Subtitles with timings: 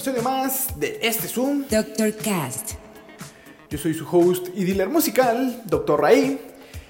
[0.00, 1.66] Episodio más de este Zoom.
[1.68, 2.16] Dr.
[2.16, 2.70] Cast.
[3.68, 6.00] Yo soy su host y dealer musical, Dr.
[6.00, 6.40] Raí.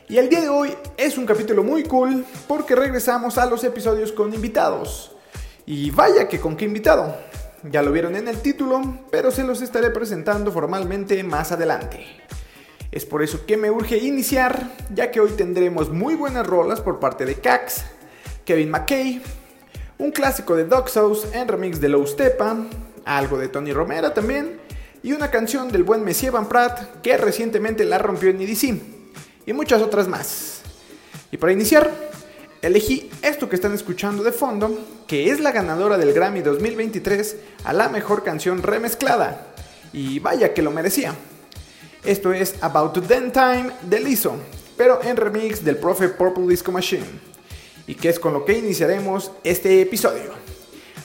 [0.08, 4.12] Y el día de hoy es un capítulo muy cool porque regresamos a los episodios
[4.12, 5.10] con invitados.
[5.66, 7.16] Y vaya que con qué invitado.
[7.64, 12.06] Ya lo vieron en el título, pero se los estaré presentando formalmente más adelante.
[12.92, 17.00] Es por eso que me urge iniciar, ya que hoy tendremos muy buenas rolas por
[17.00, 17.82] parte de Cax,
[18.44, 19.20] Kevin McKay,
[19.98, 22.56] un clásico de Dog House en remix de Low Stepa,
[23.04, 24.60] algo de Tony Romera también,
[25.02, 28.80] y una canción del buen Messier Van Pratt que recientemente la rompió en EDC,
[29.46, 30.60] y muchas otras más.
[31.32, 31.90] Y para iniciar,
[32.62, 37.72] elegí esto que están escuchando de fondo, que es la ganadora del Grammy 2023 a
[37.72, 39.46] la mejor canción remezclada,
[39.92, 41.14] y vaya que lo merecía.
[42.04, 44.36] Esto es About to Den Time de Lizzo,
[44.76, 47.04] pero en remix del profe Purple Disco Machine,
[47.86, 50.39] y que es con lo que iniciaremos este episodio.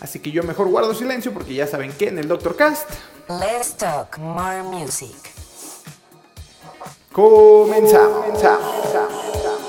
[0.06, 2.88] Así que yo mejor guardo silencio porque ya saben que en el Doctor Cast
[3.28, 5.16] Let's talk more music.
[7.12, 8.26] comenzamos.
[8.26, 8.76] comenzamos.
[8.86, 9.65] It's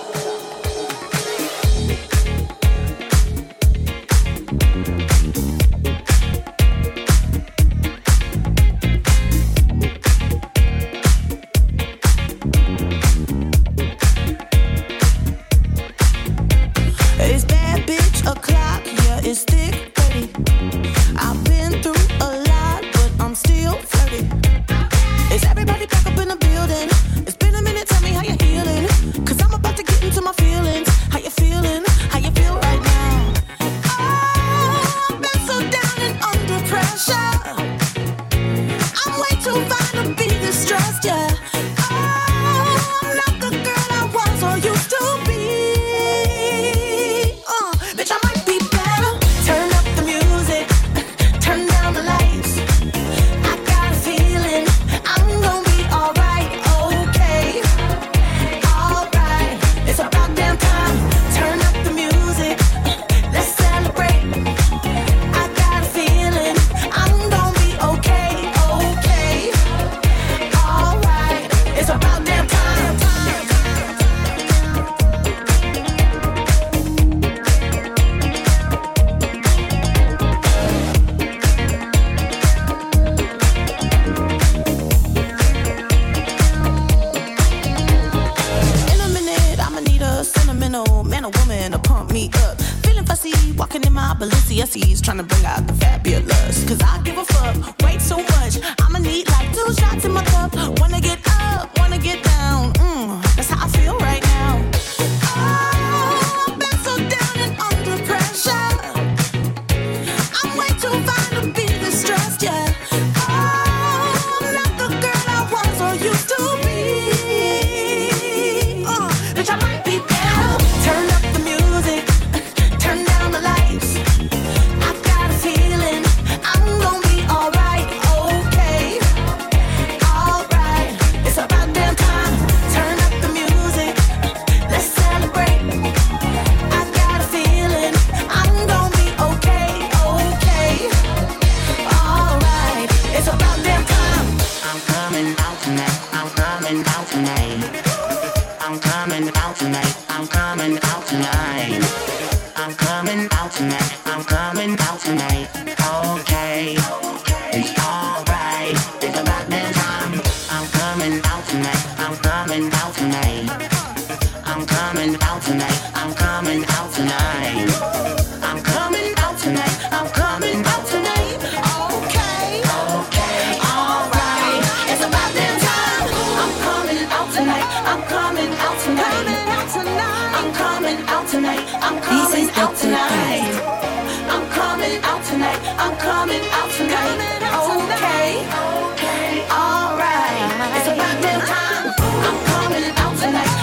[193.22, 193.55] and I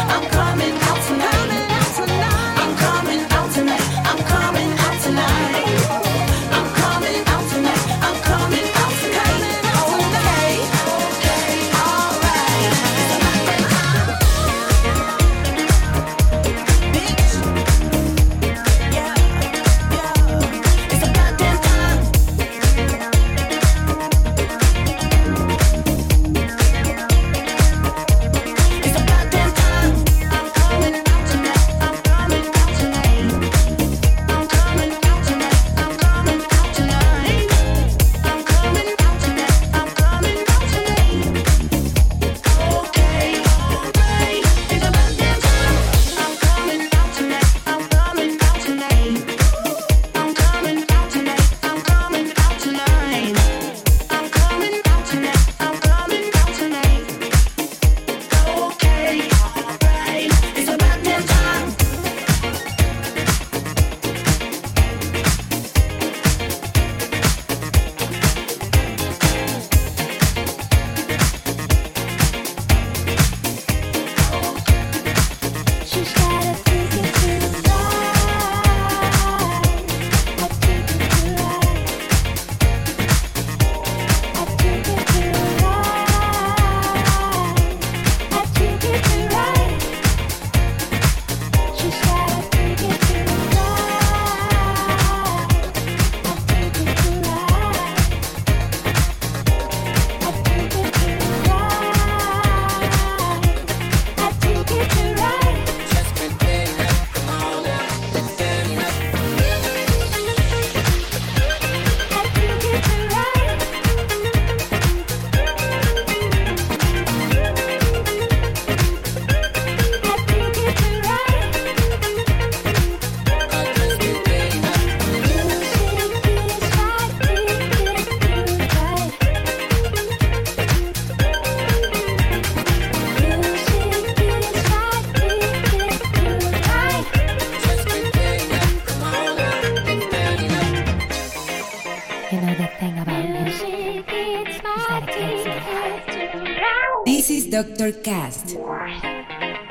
[147.92, 149.63] Dr.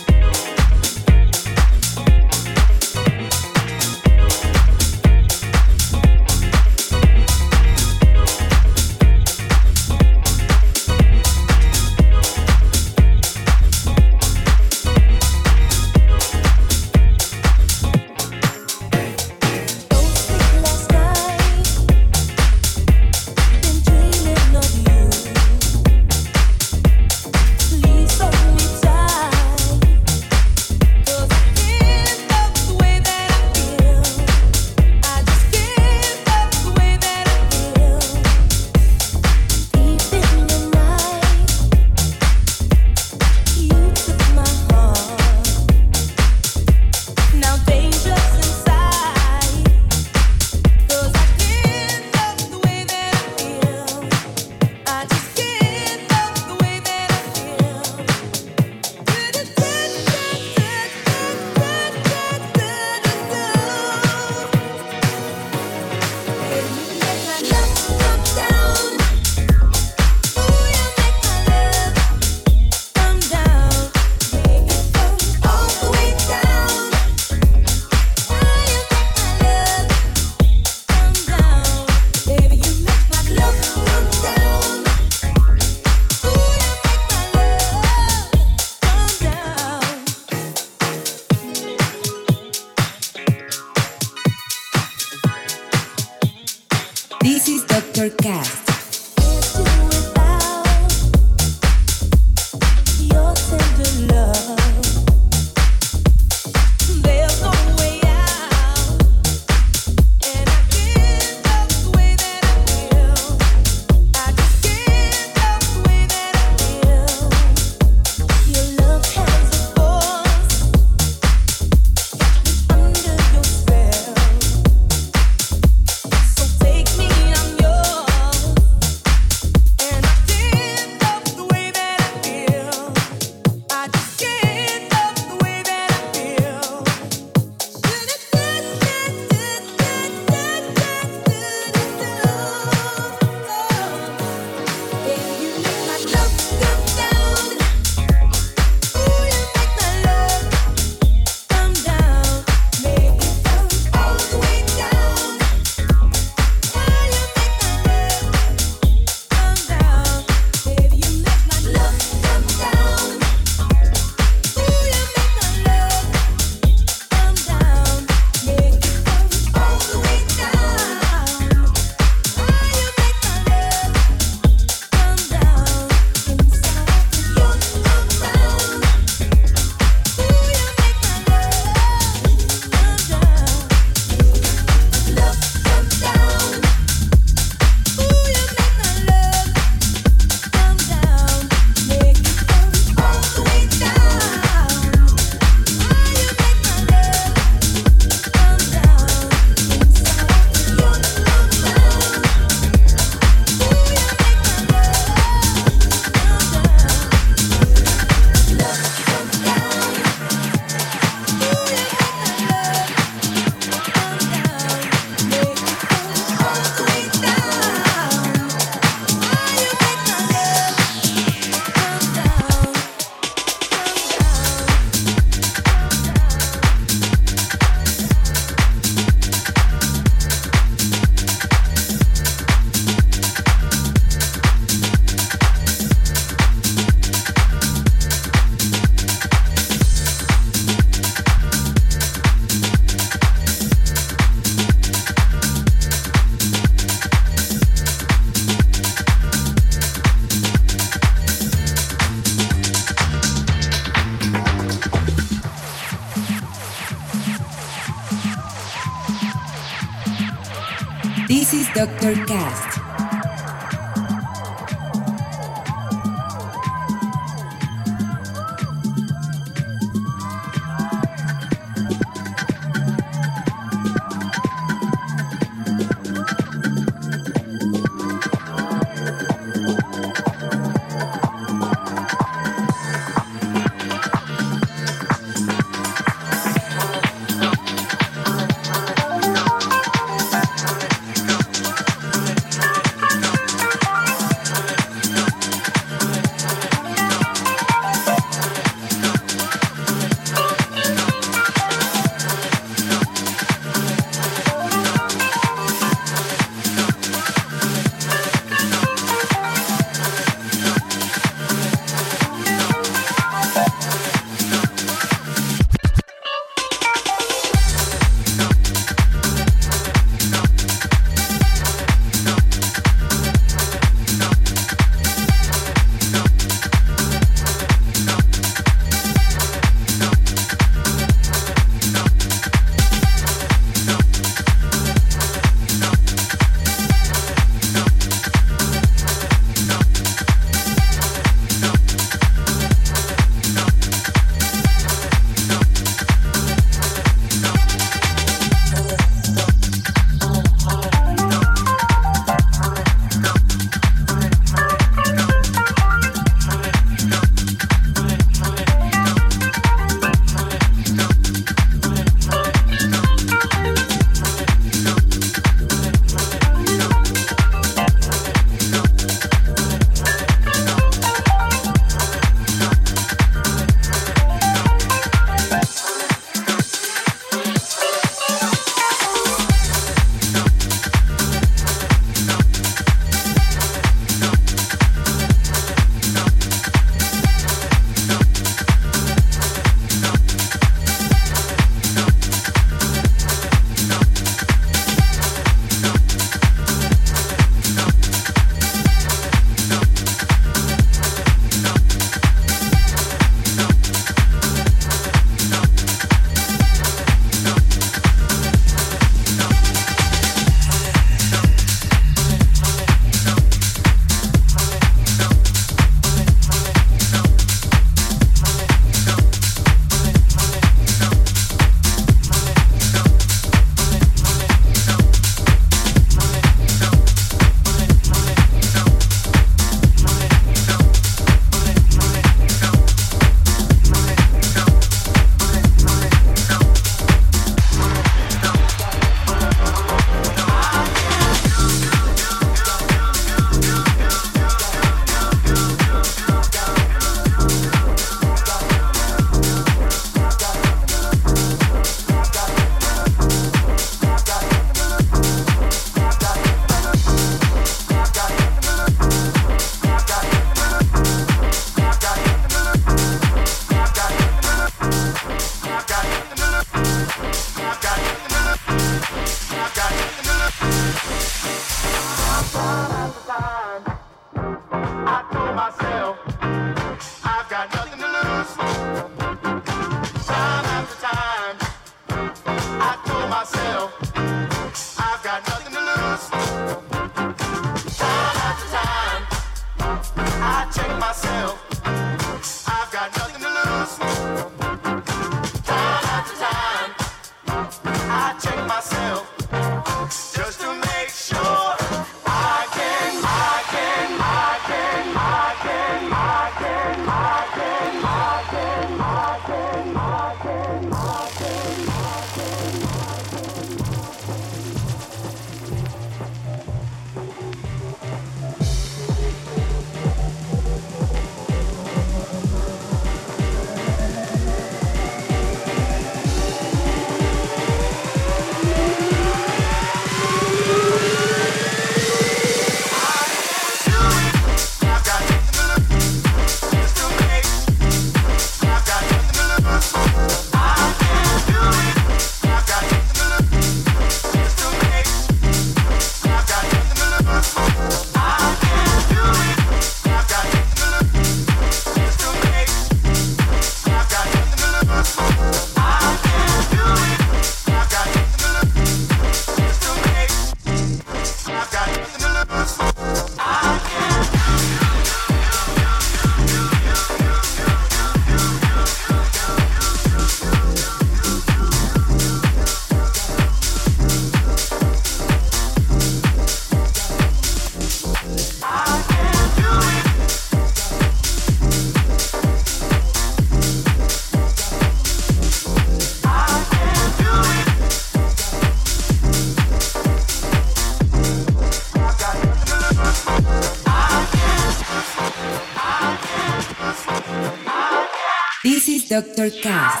[599.21, 600.00] Doctor Cast.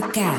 [0.00, 0.29] workout.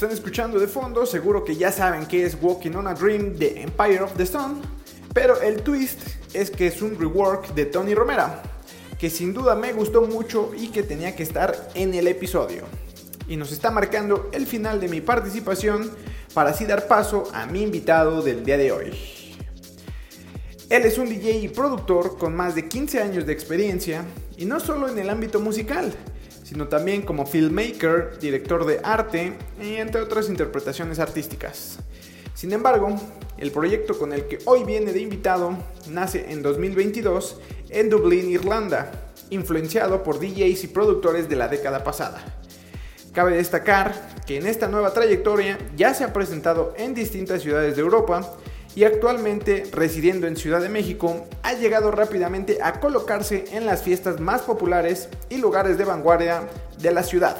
[0.00, 3.60] Están escuchando de fondo, seguro que ya saben que es Walking on a Dream de
[3.60, 4.62] Empire of the Stone,
[5.12, 6.00] pero el twist
[6.32, 8.42] es que es un rework de Tony Romera,
[8.98, 12.62] que sin duda me gustó mucho y que tenía que estar en el episodio.
[13.28, 15.90] Y nos está marcando el final de mi participación
[16.32, 18.98] para así dar paso a mi invitado del día de hoy.
[20.70, 24.06] Él es un DJ y productor con más de 15 años de experiencia
[24.38, 25.92] y no solo en el ámbito musical,
[26.50, 31.78] sino también como filmmaker, director de arte y entre otras interpretaciones artísticas.
[32.34, 33.00] Sin embargo,
[33.38, 35.56] el proyecto con el que hoy viene de invitado
[35.88, 38.90] nace en 2022 en Dublín, Irlanda,
[39.30, 42.20] influenciado por DJs y productores de la década pasada.
[43.12, 43.94] Cabe destacar
[44.26, 48.28] que en esta nueva trayectoria ya se ha presentado en distintas ciudades de Europa
[48.74, 54.20] y actualmente residiendo en Ciudad de México ha llegado rápidamente a colocarse en las fiestas
[54.20, 57.36] más populares y lugares de vanguardia de la ciudad,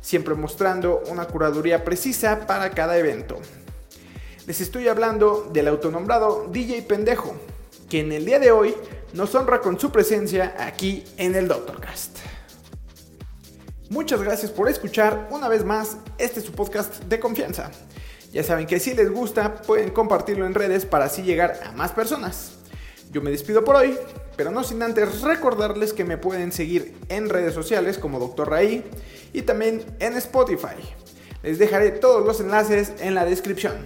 [0.00, 3.36] siempre mostrando una curaduría precisa para cada evento.
[4.46, 7.34] Les estoy hablando del autonombrado DJ Pendejo,
[7.88, 8.74] que en el día de hoy
[9.12, 12.18] nos honra con su presencia aquí en el Doctorcast.
[13.90, 17.70] Muchas gracias por escuchar una vez más este su podcast de confianza.
[18.32, 21.92] Ya saben que si les gusta pueden compartirlo en redes para así llegar a más
[21.92, 22.52] personas.
[23.10, 23.96] Yo me despido por hoy,
[24.36, 28.50] pero no sin antes recordarles que me pueden seguir en redes sociales como Dr.
[28.50, 28.84] Raí
[29.32, 30.76] y también en Spotify.
[31.42, 33.76] Les dejaré todos los enlaces en la descripción.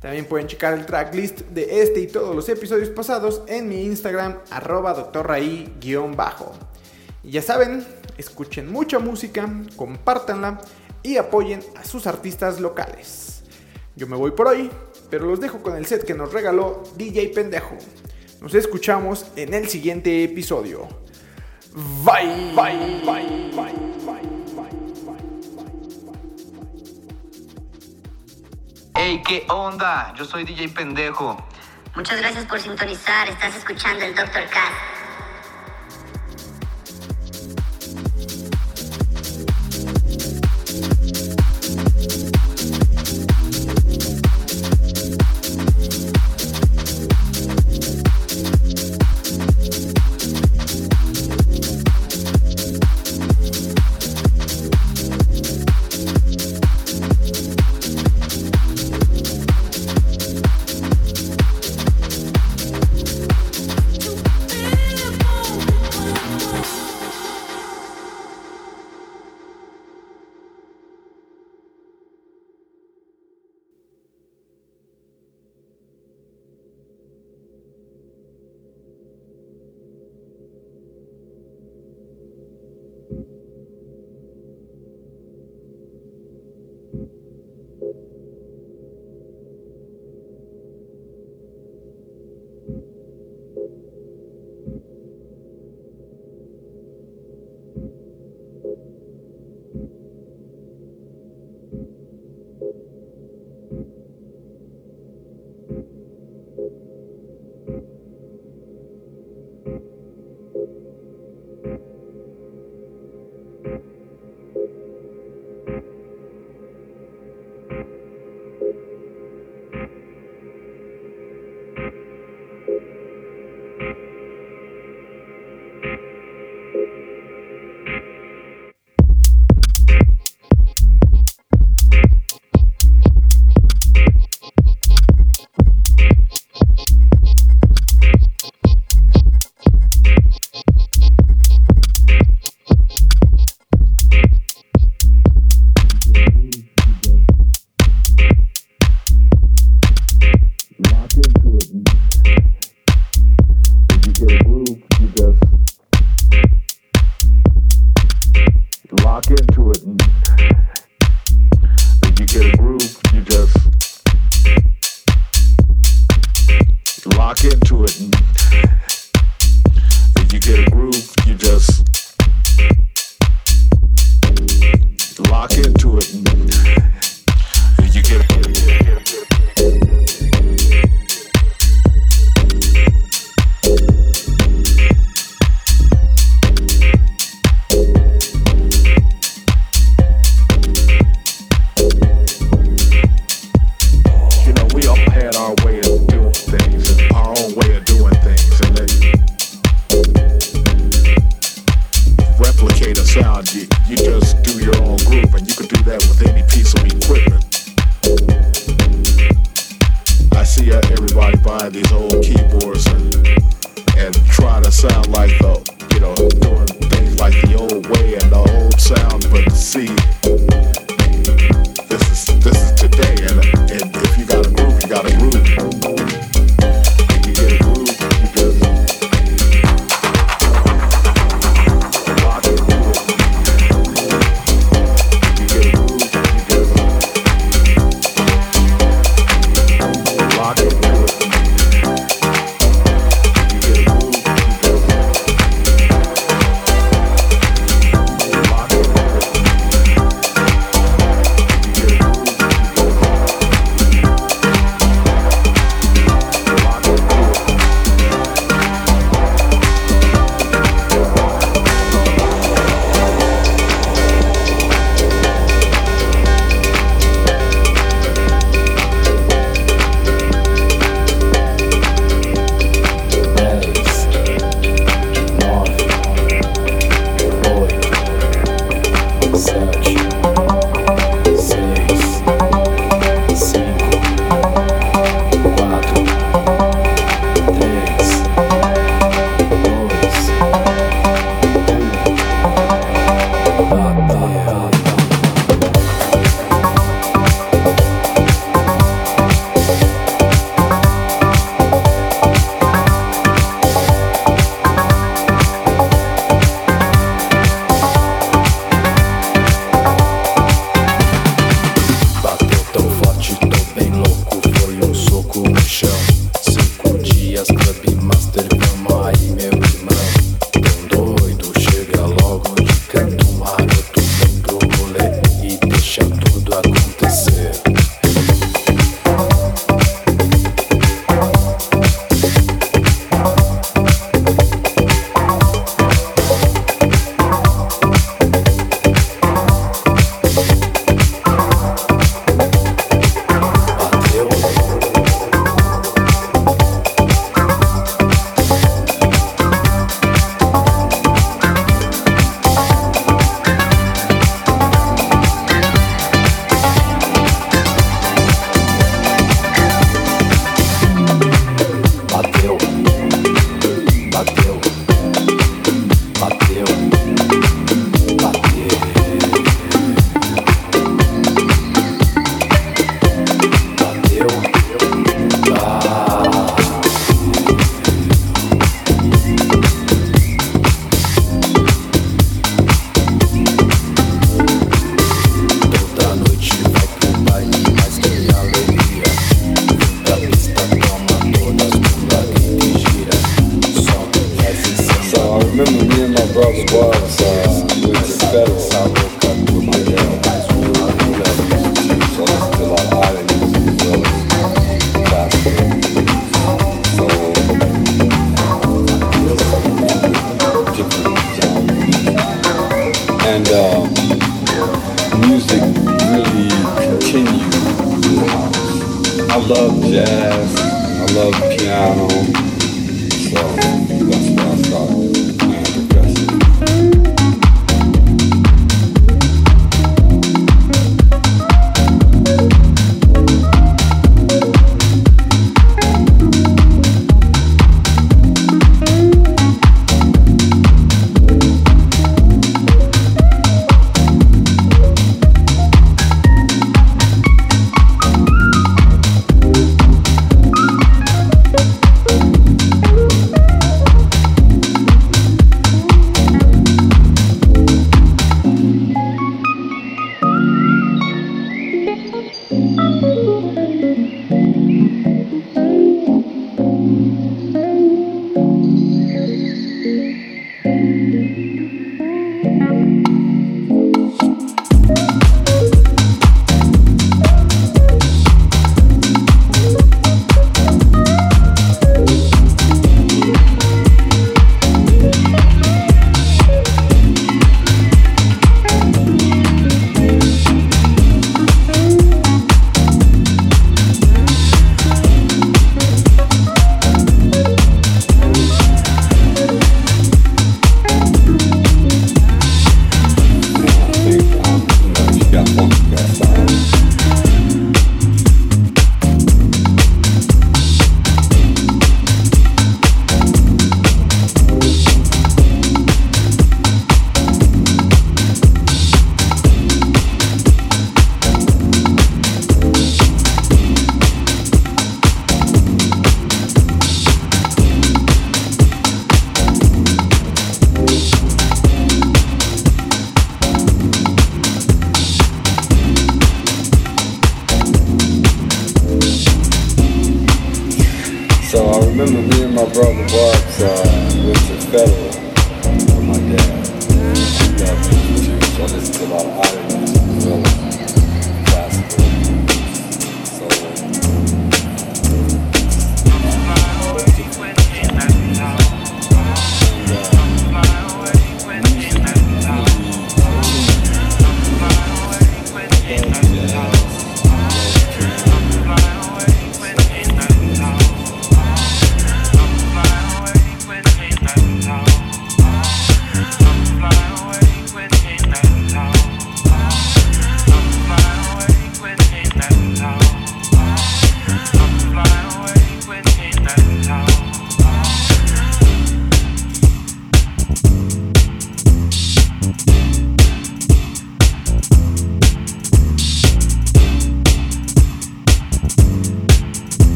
[0.00, 4.38] También pueden checar el tracklist de este y todos los episodios pasados en mi Instagram
[4.50, 6.52] arroba drraí-bajo.
[7.24, 7.84] Y ya saben,
[8.16, 10.60] escuchen mucha música, compártanla
[11.02, 13.37] y apoyen a sus artistas locales.
[13.98, 14.70] Yo me voy por hoy,
[15.10, 17.76] pero los dejo con el set que nos regaló DJ Pendejo.
[18.40, 20.86] Nos escuchamos en el siguiente episodio.
[22.04, 23.72] Bye, bye, bye, bye, bye,
[24.06, 24.22] bye,
[28.94, 30.14] Hey, ¿qué onda?
[30.16, 31.36] Yo soy DJ Pendejo.
[31.96, 33.28] Muchas gracias por sintonizar.
[33.28, 34.48] Estás escuchando el Dr.
[34.48, 35.07] Cast.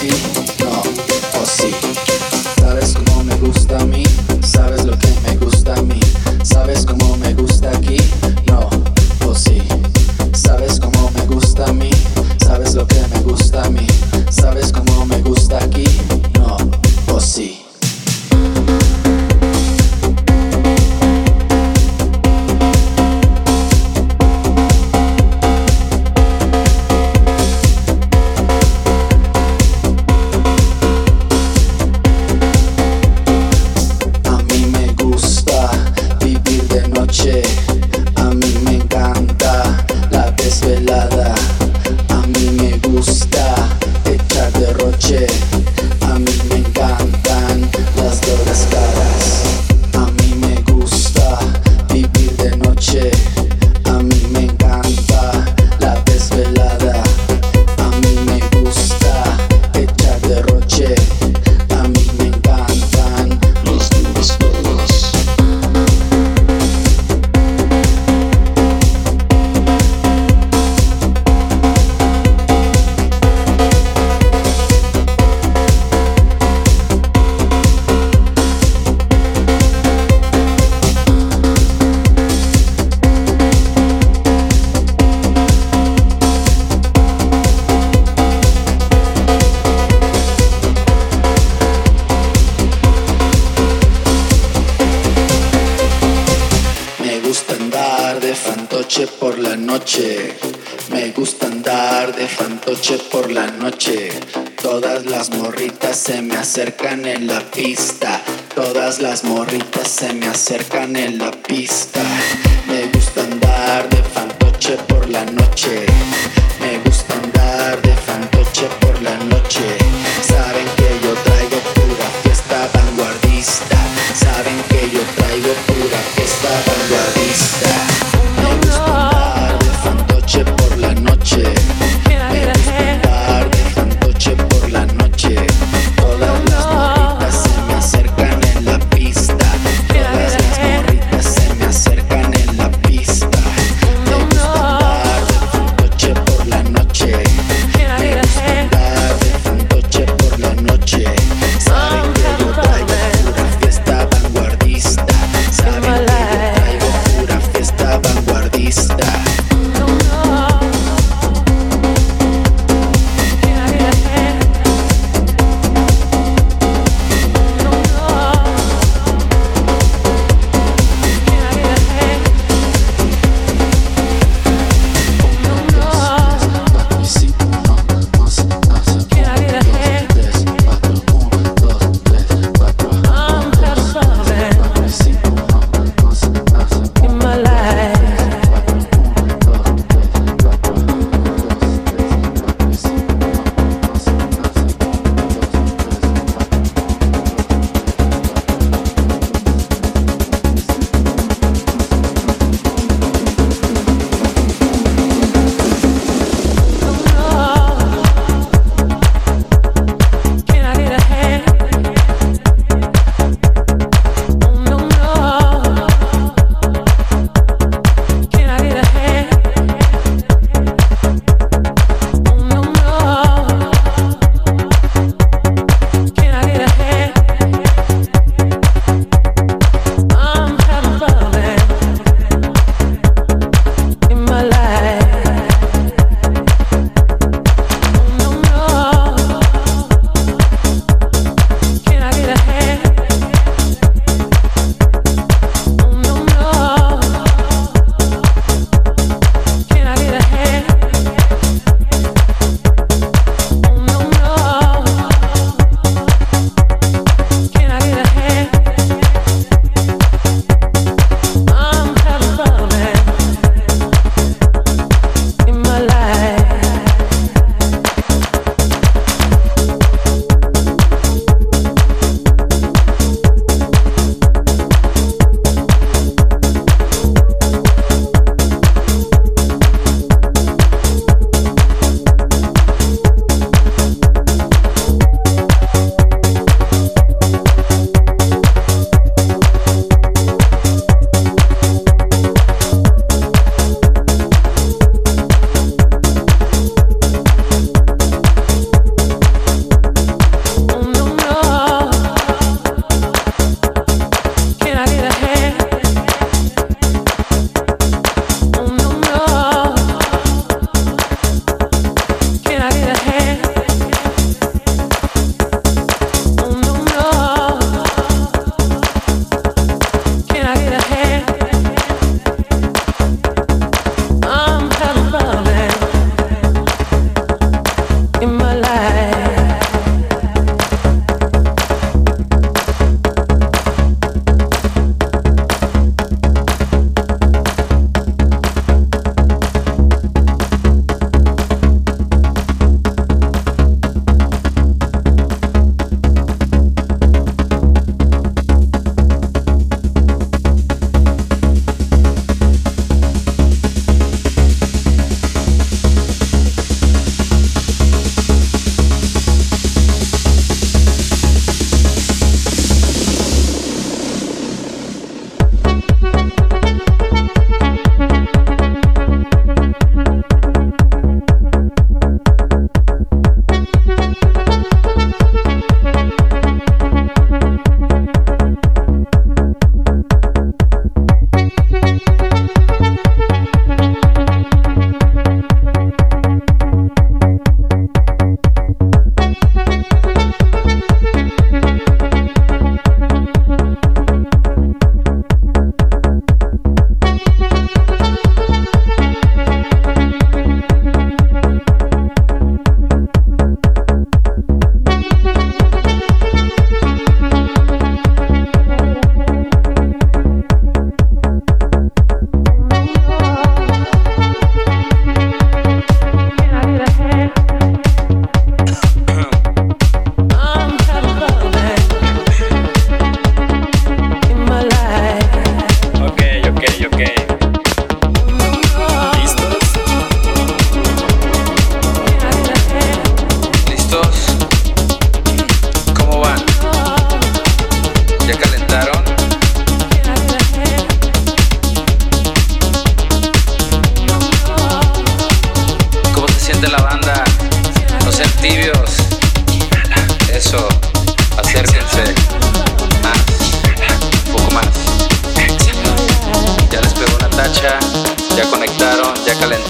[0.00, 0.39] Aquí?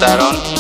[0.01, 0.60] that on.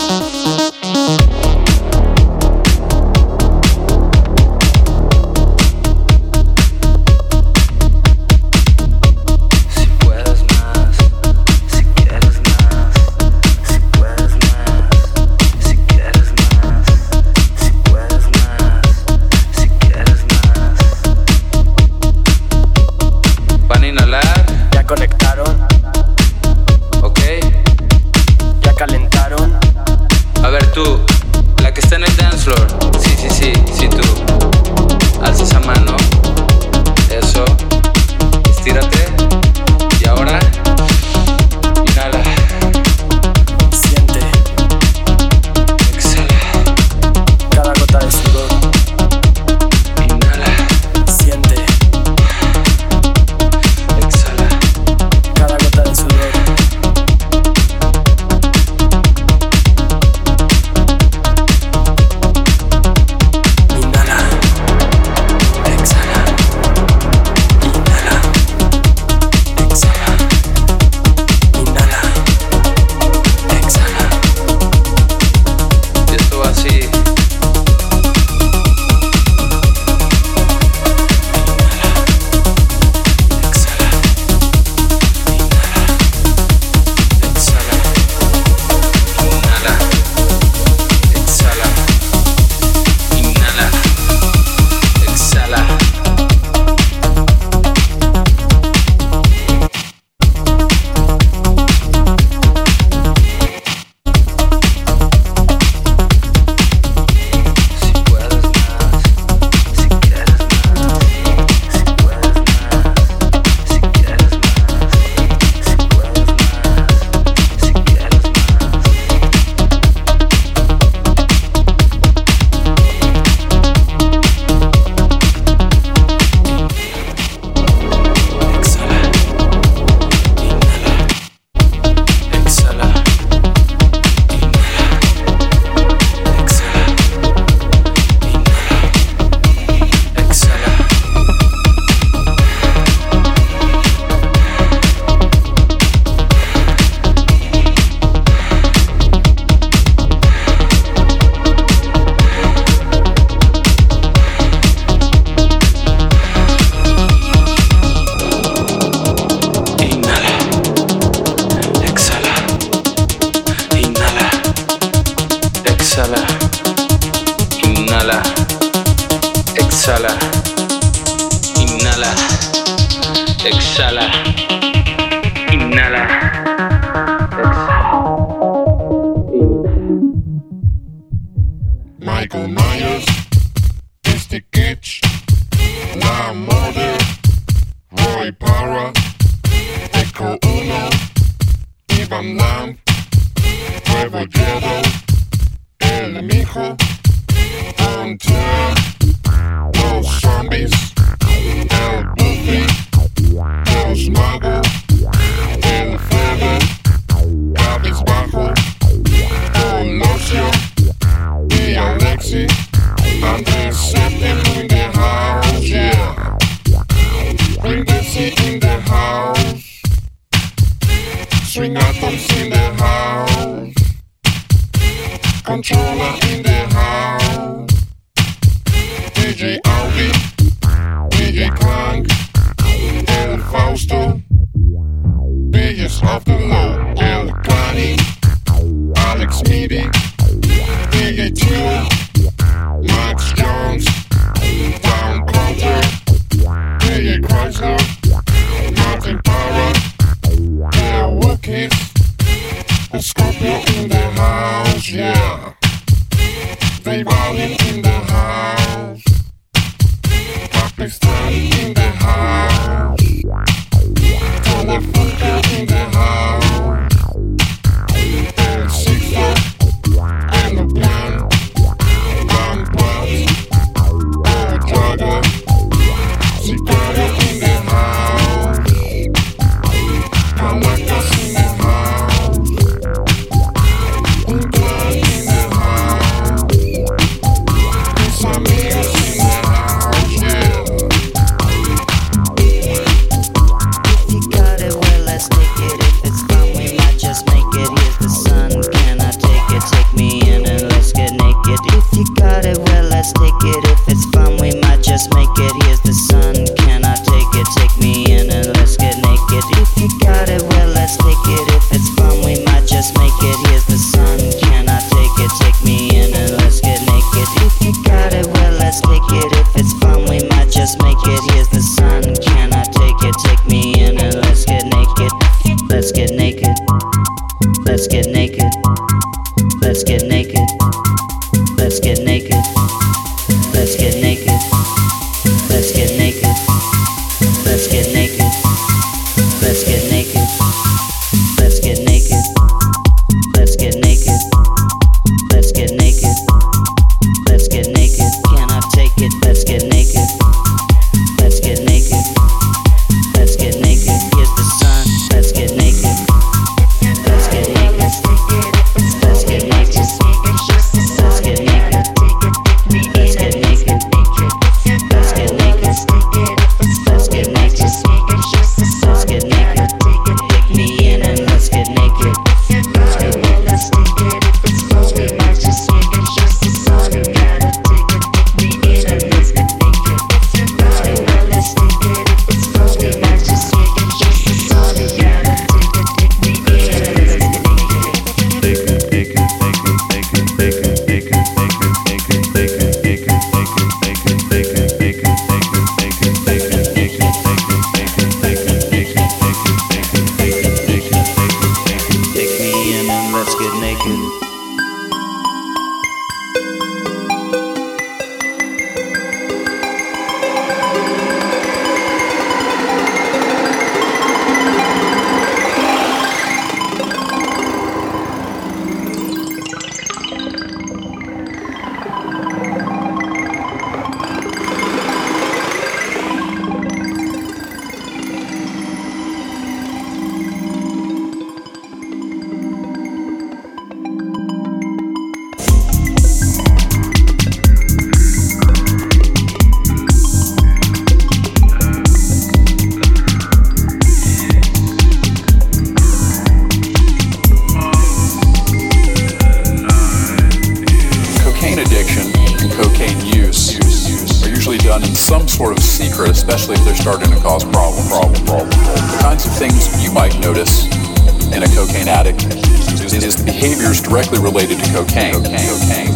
[464.01, 465.12] directly related to cocaine.
[465.12, 465.92] cocaine.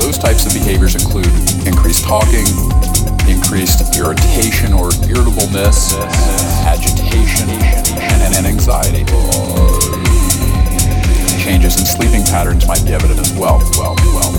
[0.00, 1.26] Those types of behaviors include
[1.66, 2.44] increased talking,
[3.26, 5.94] increased irritation or irritableness,
[6.68, 9.06] agitation, and, and anxiety.
[11.42, 13.56] Changes in sleeping patterns might be evident as well.
[13.78, 14.31] well, well.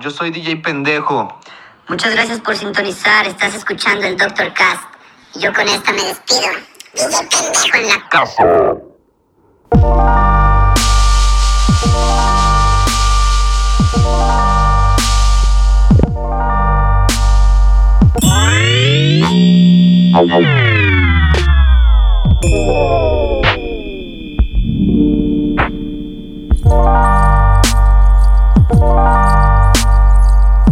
[0.00, 1.28] Yo soy DJ pendejo.
[1.86, 3.26] Muchas gracias por sintonizar.
[3.26, 4.82] Estás escuchando el Doctor Cast.
[5.34, 6.52] Y yo con esta me despido.
[6.94, 8.44] DJ pendejo en la Casa.